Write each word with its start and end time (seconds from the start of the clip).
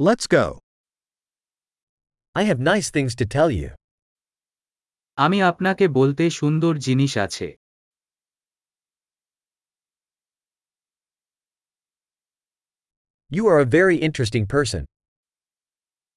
Let's 0.00 0.26
go. 0.28 0.58
I 2.36 2.42
have 2.44 2.60
nice 2.72 2.88
things 2.90 3.14
to 3.16 3.24
tell 3.26 3.50
you. 3.50 3.68
আমি 5.18 5.38
আপনাকে 5.50 5.84
বলতে 5.98 6.24
সুন্দর 6.40 6.72
জিনিস 6.86 7.12
আছে 7.26 7.48
You 13.30 13.42
are 13.46 13.60
a 13.60 13.68
very 13.78 13.96
interesting 14.08 14.44
person. 14.54 14.82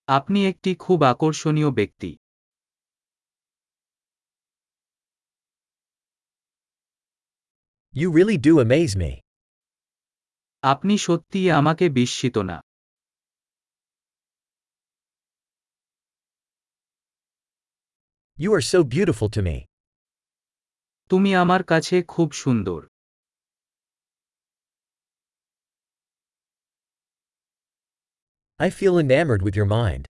আপনি 0.07 0.39
একটি 0.51 0.71
খুব 0.85 0.99
আকর্ষণীয় 1.11 1.69
ব্যক্তি 1.79 2.11
You 7.93 8.07
really 8.17 8.37
do 8.47 8.53
amaze 8.65 8.95
me. 9.03 9.11
আপনি 10.63 10.93
সত্যিই 11.07 11.49
আমাকে 11.59 11.85
বিস্মিত 11.89 12.37
না 12.49 12.57
You 18.39 18.49
are 18.53 18.65
so 18.73 18.79
beautiful 18.95 19.29
to 19.35 19.41
me. 19.47 19.57
তুমি 21.11 21.31
আমার 21.43 21.61
কাছে 21.71 21.95
খুব 22.13 22.29
সুন্দর 22.43 22.81
I 28.59 28.69
feel 28.69 28.95
enamored 29.05 29.41
with 29.45 29.55
your 29.59 29.69
mind. 29.79 30.03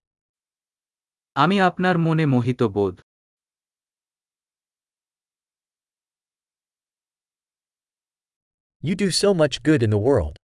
আমি 1.35 1.57
আপনার 1.69 1.95
মনে 2.07 2.25
মোহিত 2.33 2.61
বোধ 2.75 2.95
You 8.83 8.95
do 9.03 9.09
so 9.23 9.29
much 9.41 9.55
good 9.67 9.81
in 9.85 9.91
the 9.95 10.03
world. 10.07 10.35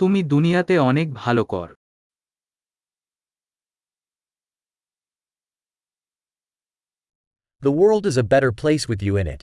তুমি 0.00 0.20
দুনিয়াতে 0.32 0.74
অনেক 0.90 1.08
ভালো 1.22 1.42
কর 1.52 1.68
The 7.62 7.72
world 7.72 8.04
is 8.06 8.16
a 8.16 8.28
better 8.34 8.52
place 8.52 8.84
with 8.90 9.00
you 9.06 9.14
in 9.22 9.26
it. 9.34 9.40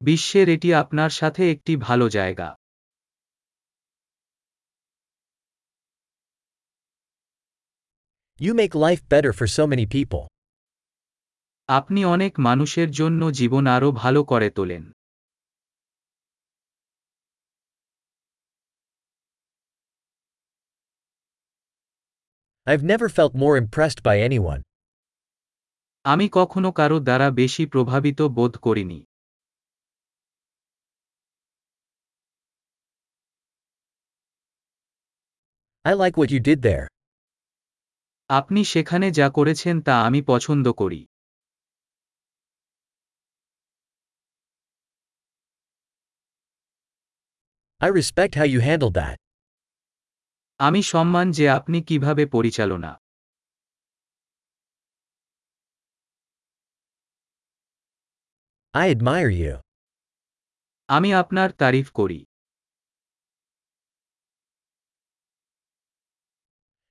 বিশ্বের 0.00 0.46
এটি 0.48 0.68
আপনার 0.74 1.10
সাথে 1.20 1.42
একটি 1.54 1.72
ভালো 1.86 2.06
জায়গা 2.18 2.48
You 8.40 8.52
make 8.54 8.74
life 8.86 9.02
better 9.14 9.32
for 9.38 9.46
so 9.56 9.64
many 9.72 9.86
people. 9.96 10.22
আপনি 11.68 12.00
অনেক 12.14 12.32
মানুষের 12.48 12.88
জন্য 12.90 13.22
জীবন 13.38 13.64
আরও 13.66 13.88
ভালো 14.02 14.20
করে 14.30 14.48
তোলেন 14.58 14.84
I've 22.66 22.84
never 22.92 23.08
felt 23.08 23.34
more 23.34 23.56
impressed 23.56 24.00
by 24.08 24.16
anyone. 24.28 24.62
আমি 26.07 26.25
কখনো 26.31 26.69
কারও 26.71 26.97
দ্বারা 26.99 27.27
বেশি 27.31 27.63
প্রভাবিত 27.65 28.19
বোধ 28.37 28.53
করিনি 28.57 28.99
I 35.85 35.93
like 35.93 36.15
what 36.17 36.29
you 36.31 36.41
did 36.49 36.59
there. 36.61 36.85
আপনি 38.29 38.61
সেখানে 38.63 39.07
যা 39.11 39.27
করেছেন 39.29 39.75
তা 39.81 39.95
আমি 40.07 40.19
পছন্দ 40.21 40.65
করি 40.71 41.01
I 47.81 47.89
respect 47.99 48.33
how 48.35 48.47
you 48.53 48.59
handled 48.59 48.95
that. 49.01 49.17
আমি 50.59 50.81
সম্মান 50.83 51.27
যে 51.31 51.45
আপনি 51.49 51.77
কীভাবে 51.81 52.23
পরিচালনা 52.25 52.91
I 58.76 58.84
admire 58.94 59.32
you. 59.42 59.52
আমি 60.88 61.10
আপনার 61.22 61.48
তারিফ 61.62 61.86
করি 61.94 62.20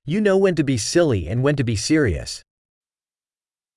You 0.06 0.20
know 0.26 0.36
when 0.44 0.54
to 0.60 0.64
be 0.64 0.76
silly 0.92 1.22
and 1.30 1.38
when 1.44 1.56
to 1.60 1.64
be 1.70 1.76
serious. 1.90 2.32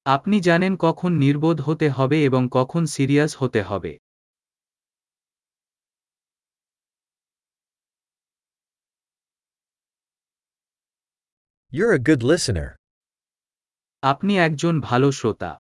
আপনি 0.05 0.37
জানেন 0.39 0.73
কখন 0.85 1.11
নির্বোধ 1.23 1.57
হতে 1.61 1.87
হবে 1.89 2.17
এবং 2.27 2.41
কখন 2.57 2.83
সিরিয়াস 2.95 3.31
হতে 3.41 3.61
হবে 3.69 3.93
You're 11.73 11.93
a 11.93 12.03
good 12.09 12.21
listener. 12.23 12.69
আপনি 14.03 14.33
একজন 14.37 14.75
ভালো 14.79 15.07
শ্রোতা 15.11 15.51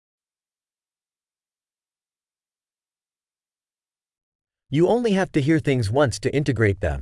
you 4.72 4.84
only 4.96 5.12
have 5.19 5.31
to 5.35 5.40
hear 5.46 5.59
things 5.68 5.85
once 5.94 6.13
to 6.24 6.28
integrate 6.40 6.78
them 6.80 7.00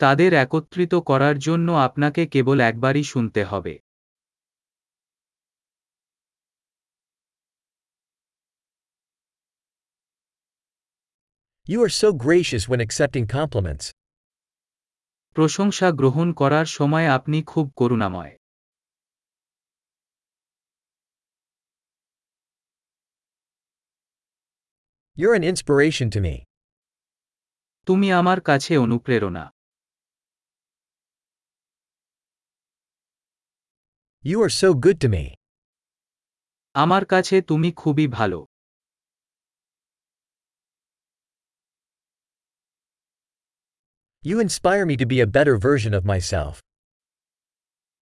তাদের 0.00 0.30
একত্রিত 0.44 0.92
করার 0.94 1.36
জন্য 1.38 1.68
আপনাকে 1.86 2.22
কেবল 2.26 2.58
একবারই 2.60 3.04
শুনতে 3.12 3.42
হবে। 3.44 3.74
You 11.68 11.78
are 11.84 11.92
so 12.00 12.08
gracious 12.12 12.64
when 12.68 12.80
accepting 12.80 13.22
compliments 13.26 13.86
প্রশংসা 15.36 15.88
গ্রহণ 15.90 16.28
করার 16.32 16.66
সময় 16.78 17.06
আপনি 17.08 17.38
খুব 17.42 17.66
করুণাময়। 17.76 18.41
You're 25.16 25.34
an 25.34 25.44
inspiration 25.44 26.08
to 26.10 26.20
me. 26.20 26.34
তুমি 27.86 28.08
আমার 28.20 28.38
কাছে 28.48 28.72
অনুপ্রেরণা 28.84 29.44
You 34.24 34.36
are 34.44 34.54
so 34.62 34.68
good 34.84 34.98
to 35.02 35.08
me. 35.08 35.24
আমার 36.74 37.02
কাছে 37.12 37.36
তুমি 37.50 37.70
খুবই 37.82 38.06
ভালো 38.18 38.40
You 44.24 44.36
inspire 44.46 44.84
me 44.90 44.96
to 45.02 45.06
be 45.12 45.18
a 45.20 45.32
better 45.36 45.56
version 45.68 45.92
of 45.98 46.02
myself. 46.12 46.54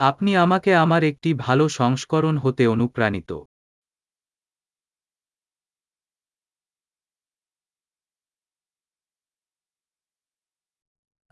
আপনি 0.01 0.31
আমাকে 0.45 0.71
আমার 0.85 1.03
একটি 1.05 1.31
ভালো 1.47 1.65
সংস্করণ 1.81 2.35
হতে 2.45 2.63
অনুপ্রাণিত 2.75 3.31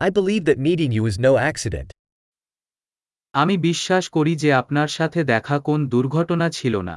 I 0.01 0.09
believe 0.09 0.45
that 0.45 0.57
meeting 0.57 0.91
you 0.93 1.05
is 1.05 1.19
no 1.19 1.37
accident. 1.37 1.93
আমি 3.33 3.57
বিশ্বাস 3.57 4.09
করি 4.09 4.35
যে 4.35 4.53
আপনার 4.53 4.87
সাথে 4.87 5.23
দেখা 5.23 5.59
কোন 5.59 5.87
দুর্ঘটনা 5.87 6.49
ছিল 6.49 6.75
না 6.81 6.95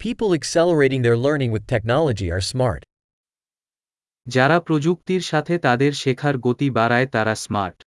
People 0.00 0.30
accelerating 0.34 1.02
their 1.02 1.16
learning 1.16 1.50
with 1.50 1.64
technology 1.66 2.28
are 2.30 2.44
smart. 2.52 2.82
যারা 4.26 4.60
প্রযুক্তির 4.60 5.20
সাথে 5.20 5.58
তাদের 5.58 5.92
শেখার 5.92 6.38
গতি 6.38 6.70
বাড়ায় 6.70 7.06
তারা 7.06 7.34
smart 7.34 7.83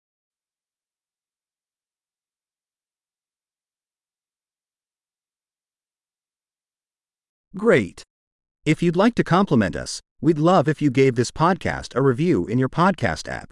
Great. 7.57 8.03
If 8.67 8.83
you'd 8.83 8.97
like 8.97 9.15
to 9.15 9.25
compliment 9.25 9.77
us, 9.77 10.01
we'd 10.21 10.39
love 10.39 10.69
if 10.69 10.83
you 10.83 10.91
gave 10.91 11.15
this 11.15 11.31
podcast 11.31 11.95
a 11.95 12.03
review 12.03 12.47
in 12.47 12.59
your 12.59 12.69
podcast 12.69 13.29
app. 13.29 13.49